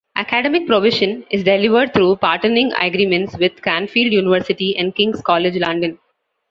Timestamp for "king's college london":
4.95-5.99